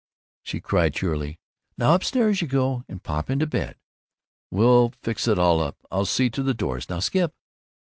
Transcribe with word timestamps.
She 0.41 0.59
cried 0.61 0.95
cheerily, 0.95 1.37
"Now 1.77 1.91
up 1.93 2.03
stairs 2.03 2.41
you 2.41 2.47
go, 2.47 2.83
and 2.89 3.03
pop 3.03 3.29
into 3.29 3.45
bed. 3.45 3.77
We'll 4.49 4.93
fix 5.03 5.27
it 5.27 5.37
all 5.37 5.59
up. 5.61 5.77
I'll 5.91 6.05
see 6.07 6.27
to 6.31 6.41
the 6.41 6.55
doors. 6.55 6.89
Now 6.89 6.97
skip!" 7.01 7.35